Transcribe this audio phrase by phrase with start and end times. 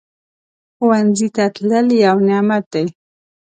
[0.75, 2.85] ښوونځی ته تلل یو نعمت دی